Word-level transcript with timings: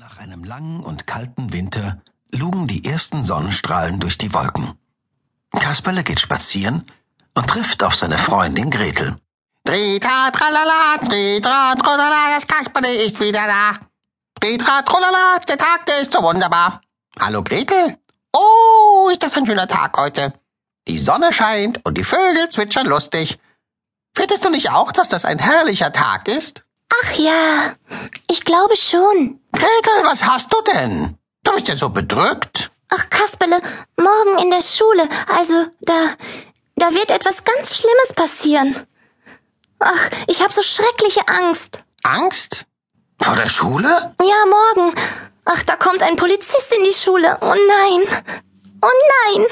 Nach 0.00 0.16
einem 0.16 0.44
langen 0.44 0.82
und 0.82 1.06
kalten 1.06 1.52
Winter 1.52 2.00
lugen 2.30 2.66
die 2.66 2.86
ersten 2.86 3.22
Sonnenstrahlen 3.22 4.00
durch 4.00 4.16
die 4.16 4.32
Wolken. 4.32 4.72
Kasperle 5.50 6.02
geht 6.04 6.20
spazieren 6.20 6.86
und 7.34 7.46
trifft 7.46 7.82
auf 7.82 7.94
seine 7.94 8.16
Freundin 8.16 8.70
Gretel. 8.70 9.16
Tritra, 9.62 10.30
tralala, 10.30 10.96
tritra, 11.06 11.74
tralala, 11.74 12.34
das 12.34 12.46
Kasperle 12.46 12.94
ist 12.94 13.20
wieder 13.20 13.46
da. 13.46 13.78
Tritra, 14.40 14.80
tralala, 14.80 15.38
der 15.46 15.58
Tag, 15.58 15.84
der 15.84 16.00
ist 16.00 16.14
so 16.14 16.22
wunderbar. 16.22 16.80
Hallo 17.20 17.42
Gretel. 17.42 17.98
Oh, 18.32 19.10
ist 19.12 19.22
das 19.22 19.36
ein 19.36 19.44
schöner 19.44 19.68
Tag 19.68 19.98
heute. 19.98 20.32
Die 20.88 20.96
Sonne 20.96 21.30
scheint 21.30 21.84
und 21.84 21.98
die 21.98 22.04
Vögel 22.04 22.48
zwitschern 22.48 22.86
lustig. 22.86 23.36
Findest 24.16 24.46
du 24.46 24.48
nicht 24.48 24.70
auch, 24.70 24.92
dass 24.92 25.10
das 25.10 25.26
ein 25.26 25.38
herrlicher 25.38 25.92
Tag 25.92 26.26
ist? 26.26 26.64
Ach 26.88 27.12
ja, 27.18 27.74
ich 28.30 28.46
glaube 28.46 28.78
schon. 28.78 29.39
Gretel, 29.52 30.04
was 30.04 30.24
hast 30.24 30.52
du 30.52 30.56
denn? 30.72 31.18
Du 31.42 31.52
bist 31.52 31.68
ja 31.68 31.76
so 31.76 31.88
bedrückt. 31.88 32.70
Ach, 32.88 33.08
Kasperle, 33.10 33.60
morgen 33.96 34.42
in 34.42 34.50
der 34.50 34.62
Schule, 34.62 35.08
also 35.38 35.66
da, 35.80 36.14
da 36.76 36.90
wird 36.92 37.10
etwas 37.10 37.44
ganz 37.44 37.76
Schlimmes 37.76 38.12
passieren. 38.14 38.86
Ach, 39.78 40.10
ich 40.26 40.42
habe 40.42 40.52
so 40.52 40.62
schreckliche 40.62 41.26
Angst. 41.28 41.82
Angst? 42.02 42.66
Vor 43.20 43.36
der 43.36 43.48
Schule? 43.48 44.14
Ja, 44.20 44.44
morgen. 44.46 44.94
Ach, 45.44 45.62
da 45.64 45.76
kommt 45.76 46.02
ein 46.02 46.16
Polizist 46.16 46.72
in 46.76 46.84
die 46.84 46.92
Schule. 46.92 47.38
Oh 47.40 47.54
nein. 47.54 48.22
Oh 48.82 49.34
nein. 49.36 49.46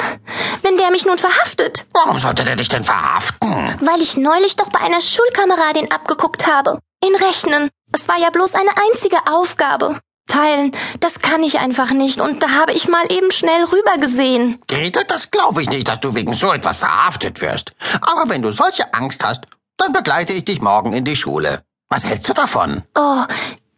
Wenn 0.63 0.77
der 0.77 0.91
mich 0.91 1.05
nun 1.07 1.19
verhaftet. 1.19 1.87
Warum 1.93 2.19
sollte 2.19 2.45
der 2.45 2.57
dich 2.57 2.69
denn 2.69 2.85
verhaften? 2.85 3.77
Weil 3.81 4.01
ich 4.01 4.17
neulich 4.17 4.57
doch 4.57 4.71
bei 4.71 4.81
einer 4.81 5.01
Schulkameradin 5.01 5.91
abgeguckt 5.91 6.47
habe. 6.47 6.79
In 7.09 7.15
Rechnen. 7.15 7.71
Es 7.93 8.07
war 8.07 8.19
ja 8.19 8.29
bloß 8.29 8.55
eine 8.55 8.71
einzige 8.91 9.17
Aufgabe. 9.31 9.99
Teilen, 10.27 10.73
das 11.01 11.21
kann 11.21 11.43
ich 11.43 11.59
einfach 11.59 11.91
nicht. 11.91 12.21
Und 12.21 12.43
da 12.43 12.51
habe 12.51 12.73
ich 12.73 12.87
mal 12.87 13.11
eben 13.11 13.31
schnell 13.31 13.65
rübergesehen. 13.65 14.61
Gretel, 14.69 15.05
das 15.09 15.31
glaube 15.31 15.63
ich 15.63 15.71
nicht, 15.71 15.89
dass 15.89 16.01
du 16.01 16.15
wegen 16.15 16.35
so 16.35 16.53
etwas 16.53 16.77
verhaftet 16.77 17.41
wirst. 17.41 17.73
Aber 18.03 18.29
wenn 18.29 18.43
du 18.43 18.51
solche 18.51 18.93
Angst 18.93 19.25
hast, 19.25 19.47
dann 19.79 19.95
begleite 19.95 20.35
ich 20.35 20.45
dich 20.45 20.61
morgen 20.61 20.93
in 20.93 21.05
die 21.07 21.17
Schule. 21.17 21.63
Was 21.89 22.05
hältst 22.05 22.29
du 22.29 22.35
davon? 22.35 22.83
Oh, 22.95 23.25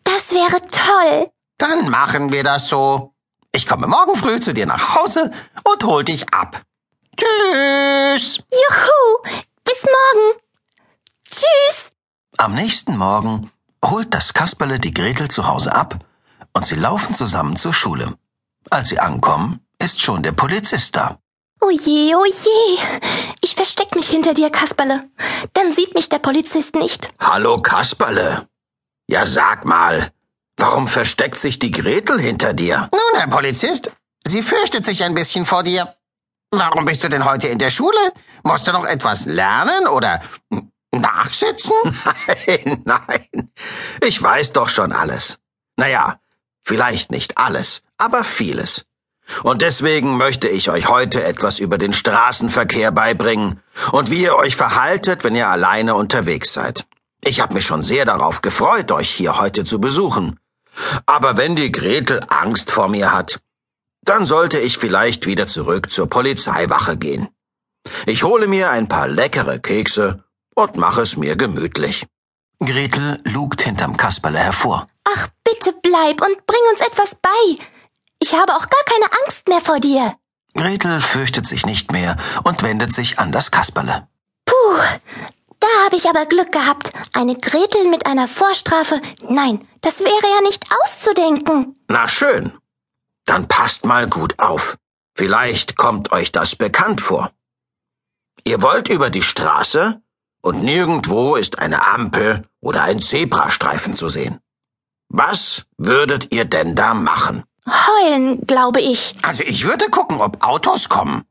das 0.02 0.32
wäre 0.32 0.60
toll. 0.62 1.30
Dann 1.58 1.88
machen 1.88 2.32
wir 2.32 2.42
das 2.42 2.68
so. 2.68 3.14
Ich 3.52 3.66
komme 3.66 3.86
morgen 3.86 4.16
früh 4.16 4.40
zu 4.40 4.52
dir 4.52 4.66
nach 4.66 4.96
Hause 4.96 5.30
und 5.62 5.84
hol 5.84 6.02
dich 6.02 6.34
ab. 6.34 6.62
Tschüss. 7.16 8.38
Juhu. 8.50 9.34
Bis 9.64 9.84
morgen. 9.84 10.40
Am 12.40 12.54
nächsten 12.54 12.96
Morgen 12.96 13.50
holt 13.84 14.14
das 14.14 14.32
Kasperle 14.32 14.78
die 14.78 14.94
Gretel 14.94 15.28
zu 15.28 15.46
Hause 15.46 15.74
ab 15.74 15.96
und 16.54 16.64
sie 16.64 16.74
laufen 16.74 17.14
zusammen 17.14 17.54
zur 17.54 17.74
Schule. 17.74 18.14
Als 18.70 18.88
sie 18.88 18.98
ankommen, 18.98 19.60
ist 19.78 20.00
schon 20.00 20.22
der 20.22 20.32
Polizist 20.32 20.96
da. 20.96 21.18
Oh 21.60 21.68
je, 21.68 22.14
oh 22.14 22.24
je. 22.24 22.78
Ich 23.42 23.54
versteck 23.54 23.94
mich 23.94 24.08
hinter 24.08 24.32
dir, 24.32 24.48
Kasperle. 24.48 25.04
Dann 25.52 25.74
sieht 25.74 25.94
mich 25.94 26.08
der 26.08 26.18
Polizist 26.18 26.74
nicht. 26.76 27.12
Hallo 27.20 27.58
Kasperle. 27.58 28.48
Ja, 29.06 29.26
sag 29.26 29.66
mal, 29.66 30.10
warum 30.56 30.88
versteckt 30.88 31.38
sich 31.38 31.58
die 31.58 31.70
Gretel 31.70 32.18
hinter 32.18 32.54
dir? 32.54 32.88
Nun, 32.90 33.20
Herr 33.20 33.28
Polizist, 33.28 33.92
sie 34.26 34.42
fürchtet 34.42 34.86
sich 34.86 35.04
ein 35.04 35.14
bisschen 35.14 35.44
vor 35.44 35.62
dir. 35.62 35.94
Warum 36.52 36.84
bist 36.84 37.04
du 37.04 37.08
denn 37.08 37.24
heute 37.24 37.46
in 37.48 37.58
der 37.58 37.70
Schule? 37.70 38.12
Musst 38.42 38.66
du 38.66 38.72
noch 38.72 38.84
etwas 38.84 39.26
lernen 39.26 39.86
oder 39.86 40.20
nachsitzen? 40.92 41.74
Nein, 42.46 42.82
nein. 42.84 43.52
Ich 44.02 44.20
weiß 44.22 44.52
doch 44.52 44.68
schon 44.68 44.92
alles. 44.92 45.38
Naja, 45.76 46.20
vielleicht 46.62 47.10
nicht 47.10 47.38
alles, 47.38 47.82
aber 47.96 48.24
vieles. 48.24 48.86
Und 49.42 49.62
deswegen 49.62 50.16
möchte 50.16 50.48
ich 50.48 50.70
euch 50.70 50.88
heute 50.88 51.22
etwas 51.22 51.60
über 51.60 51.78
den 51.78 51.92
Straßenverkehr 51.92 52.90
beibringen 52.90 53.62
und 53.92 54.10
wie 54.10 54.22
ihr 54.22 54.36
euch 54.36 54.56
verhaltet, 54.56 55.22
wenn 55.22 55.36
ihr 55.36 55.48
alleine 55.48 55.94
unterwegs 55.94 56.52
seid. 56.52 56.86
Ich 57.22 57.40
habe 57.40 57.54
mich 57.54 57.64
schon 57.64 57.82
sehr 57.82 58.04
darauf 58.04 58.42
gefreut, 58.42 58.90
euch 58.92 59.10
hier 59.10 59.38
heute 59.38 59.64
zu 59.64 59.78
besuchen. 59.78 60.40
Aber 61.06 61.36
wenn 61.36 61.54
die 61.54 61.70
Gretel 61.70 62.20
Angst 62.28 62.70
vor 62.70 62.88
mir 62.88 63.12
hat, 63.12 63.40
dann 64.02 64.24
sollte 64.24 64.58
ich 64.58 64.78
vielleicht 64.78 65.26
wieder 65.26 65.46
zurück 65.46 65.90
zur 65.90 66.08
Polizeiwache 66.08 66.96
gehen. 66.96 67.28
Ich 68.06 68.24
hole 68.24 68.48
mir 68.48 68.70
ein 68.70 68.88
paar 68.88 69.08
leckere 69.08 69.58
Kekse 69.58 70.24
und 70.62 70.76
mache 70.76 71.02
es 71.02 71.16
mir 71.16 71.36
gemütlich. 71.36 72.06
Gretel 72.60 73.20
lugt 73.24 73.62
hinterm 73.62 73.96
Kasperle 73.96 74.38
hervor. 74.38 74.86
Ach, 75.04 75.28
bitte 75.44 75.72
bleib 75.82 76.20
und 76.20 76.46
bring 76.46 76.60
uns 76.70 76.80
etwas 76.80 77.14
bei. 77.14 77.64
Ich 78.18 78.34
habe 78.34 78.54
auch 78.54 78.66
gar 78.66 78.84
keine 78.84 79.10
Angst 79.24 79.48
mehr 79.48 79.60
vor 79.60 79.80
dir. 79.80 80.14
Gretel 80.54 81.00
fürchtet 81.00 81.46
sich 81.46 81.64
nicht 81.64 81.92
mehr 81.92 82.16
und 82.44 82.62
wendet 82.62 82.92
sich 82.92 83.18
an 83.18 83.32
das 83.32 83.50
Kasperle. 83.50 84.08
Puh, 84.44 84.76
da 85.58 85.66
habe 85.84 85.96
ich 85.96 86.08
aber 86.08 86.26
Glück 86.26 86.52
gehabt. 86.52 86.92
Eine 87.14 87.36
Gretel 87.36 87.88
mit 87.88 88.06
einer 88.06 88.28
Vorstrafe. 88.28 89.00
Nein, 89.28 89.66
das 89.80 90.00
wäre 90.00 90.34
ja 90.34 90.40
nicht 90.42 90.64
auszudenken. 90.70 91.78
Na 91.88 92.08
schön. 92.08 92.52
Dann 93.24 93.48
passt 93.48 93.84
mal 93.84 94.08
gut 94.08 94.38
auf. 94.38 94.76
Vielleicht 95.14 95.76
kommt 95.76 96.12
euch 96.12 96.32
das 96.32 96.56
bekannt 96.56 97.00
vor. 97.00 97.30
Ihr 98.44 98.62
wollt 98.62 98.88
über 98.88 99.10
die 99.10 99.22
Straße 99.22 100.02
und 100.42 100.62
nirgendwo 100.62 101.36
ist 101.36 101.58
eine 101.58 101.86
Ampel 101.86 102.48
oder 102.60 102.82
ein 102.82 103.00
Zebrastreifen 103.00 103.96
zu 103.96 104.08
sehen. 104.08 104.40
Was 105.08 105.64
würdet 105.76 106.32
ihr 106.32 106.44
denn 106.44 106.74
da 106.74 106.94
machen? 106.94 107.44
Heulen, 107.66 108.46
glaube 108.46 108.80
ich. 108.80 109.14
Also 109.22 109.42
ich 109.44 109.64
würde 109.64 109.90
gucken, 109.90 110.20
ob 110.20 110.44
Autos 110.44 110.88
kommen. 110.88 111.22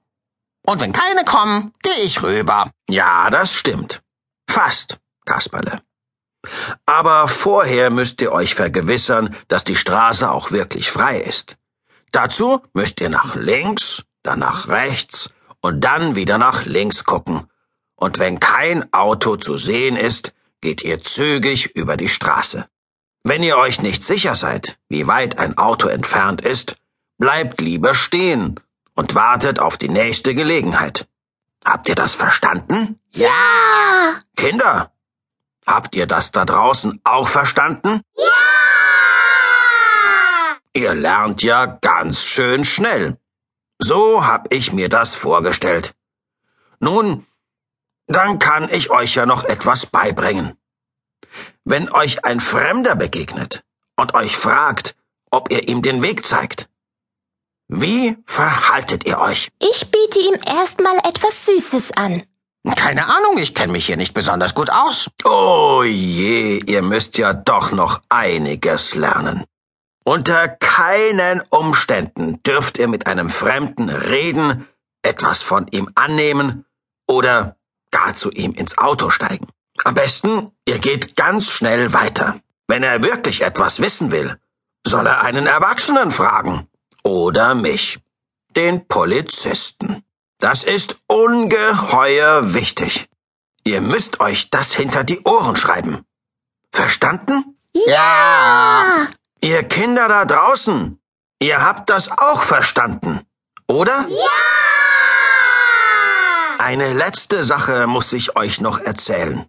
Und 0.66 0.81
wenn 0.81 0.92
keine 0.92 1.24
kommen, 1.24 1.74
gehe 1.81 2.03
ich 2.03 2.22
rüber. 2.22 2.69
Ja, 2.90 3.30
das 3.30 3.53
stimmt. 3.53 4.02
Fast, 4.50 5.00
Kasperle. 5.25 5.81
Aber 6.86 7.28
vorher 7.28 7.90
müsst 7.90 8.22
ihr 8.22 8.31
euch 8.31 8.56
vergewissern, 8.56 9.36
dass 9.48 9.64
die 9.64 9.75
Straße 9.75 10.30
auch 10.30 10.52
wirklich 10.52 10.92
frei 10.92 11.19
ist. 11.19 11.58
Dazu 12.12 12.62
müsst 12.74 13.02
ihr 13.02 13.09
nach 13.09 13.36
links, 13.36 14.03
dann 14.24 14.40
nach 14.40 14.68
rechts 14.68 15.30
und 15.62 15.81
dann 15.81 16.16
wieder 16.16 16.38
nach 16.38 16.66
links 16.66 17.03
gucken. 17.03 17.48
Und 18.00 18.18
wenn 18.18 18.40
kein 18.40 18.92
Auto 18.94 19.36
zu 19.36 19.58
sehen 19.58 19.98
ist, 19.98 20.34
geht 20.62 20.84
ihr 20.84 21.04
zügig 21.04 21.76
über 21.76 21.98
die 21.98 22.08
Straße. 22.08 22.66
Wenn 23.24 23.44
ihr 23.44 23.58
euch 23.58 23.82
nicht 23.82 24.06
sicher 24.06 24.36
seid, 24.36 24.80
wie 24.88 25.08
weit 25.08 25.38
ein 25.38 25.58
Auto 25.58 25.90
entfernt 25.90 26.40
ist, 26.42 26.78
bleibt 27.18 27.60
lieber 27.60 27.94
stehen 27.96 28.58
und 28.96 29.16
wartet 29.16 29.60
auf 29.60 29.78
die 29.78 29.90
nächste 29.90 30.34
Gelegenheit. 30.34 31.10
Habt 31.66 31.90
ihr 31.90 31.96
das 31.96 32.16
verstanden? 32.16 33.00
Ja! 33.14 33.30
Kinder, 34.38 34.94
habt 35.68 35.94
ihr 35.94 36.08
das 36.08 36.31
da 36.31 36.46
draußen 36.46 37.02
auch 37.04 37.28
verstanden? 37.28 38.02
Ja! 38.16 38.26
Ihr 40.74 40.94
lernt 40.94 41.44
ja 41.44 41.66
ganz 41.66 42.24
schön 42.24 42.64
schnell. 42.64 43.18
So 43.78 44.26
hab 44.26 44.54
ich 44.54 44.72
mir 44.72 44.88
das 44.88 45.16
vorgestellt. 45.16 45.96
Nun, 46.80 47.26
dann 48.09 48.40
kann 48.40 48.68
ich 48.70 48.90
euch 48.90 49.16
ja 49.16 49.25
noch 49.25 49.46
etwas 49.46 49.86
beibringen. 49.86 50.58
Wenn 51.64 51.90
euch 51.92 52.25
ein 52.25 52.40
Fremder 52.40 52.96
begegnet 52.96 53.64
und 53.96 54.16
euch 54.16 54.36
fragt, 54.36 54.96
ob 55.30 55.52
ihr 55.52 55.70
ihm 55.70 55.81
den 55.81 56.02
Weg 56.02 56.25
zeigt, 56.25 56.69
wie 57.68 58.18
verhaltet 58.25 59.06
ihr 59.06 59.19
euch? 59.19 59.50
Ich 59.59 59.92
biete 59.92 60.19
ihm 60.19 60.36
erstmal 60.48 60.98
etwas 61.08 61.46
Süßes 61.46 61.92
an. 61.98 62.24
Keine 62.75 63.06
Ahnung, 63.06 63.38
ich 63.38 63.53
kenne 63.53 63.72
mich 63.72 63.86
hier 63.86 63.98
nicht 63.98 64.16
besonders 64.16 64.56
gut 64.56 64.72
aus. 64.72 65.09
Oh 65.24 65.84
je, 65.84 66.59
ihr 66.66 66.81
müsst 66.81 67.18
ja 67.19 67.34
doch 67.34 67.72
noch 67.72 68.02
einiges 68.09 68.96
lernen. 68.96 69.46
Unter 70.03 70.48
keinen 70.48 71.44
Umständen 71.51 72.42
dürft 72.42 72.80
ihr 72.80 72.88
mit 72.88 73.06
einem 73.06 73.30
Fremden 73.30 73.89
reden, 73.89 74.68
etwas 75.04 75.44
von 75.44 75.68
ihm 75.68 75.89
annehmen 75.94 76.66
oder 77.07 77.58
gar 77.91 78.15
zu 78.15 78.31
ihm 78.31 78.51
ins 78.51 78.77
Auto 78.77 79.09
steigen. 79.09 79.47
Am 79.83 79.94
besten, 79.94 80.51
ihr 80.68 80.80
geht 80.80 81.15
ganz 81.15 81.50
schnell 81.50 81.94
weiter. 81.94 82.39
Wenn 82.68 82.83
er 82.83 83.01
wirklich 83.03 83.41
etwas 83.41 83.80
wissen 83.80 84.12
will, 84.12 84.38
soll 84.86 85.07
er 85.07 85.21
einen 85.21 85.47
Erwachsenen 85.47 86.12
fragen. 86.12 86.68
Oder 87.03 87.56
mich, 87.56 88.00
den 88.56 88.88
Polizisten. 88.88 90.03
Das 90.39 90.63
ist 90.63 90.97
ungeheuer 91.07 92.53
wichtig. 92.53 93.09
Ihr 93.63 93.81
müsst 93.81 94.19
euch 94.19 94.50
das 94.50 94.74
hinter 94.74 95.03
die 95.03 95.21
Ohren 95.24 95.56
schreiben. 95.56 96.06
Verstanden? 96.71 97.57
Ja. 97.88 99.07
Ihr 99.42 99.63
Kinder 99.63 100.07
da 100.07 100.25
draußen, 100.25 101.00
ihr 101.39 101.62
habt 101.62 101.89
das 101.89 102.09
auch 102.12 102.42
verstanden, 102.42 103.21
oder? 103.68 104.06
Ja! 104.09 104.69
Eine 106.71 106.94
letzte 106.94 107.44
Sache 107.44 107.88
muss 107.88 108.13
ich 108.13 108.36
euch 108.36 108.62
noch 108.62 108.77
erzählen. 108.77 109.48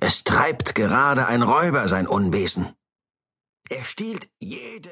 Es 0.00 0.22
treibt 0.22 0.76
gerade 0.76 1.26
ein 1.26 1.42
Räuber 1.42 1.88
sein 1.88 2.06
Unwesen. 2.06 2.72
Er 3.68 3.82
stiehlt 3.82 4.28
jedem 4.38 4.90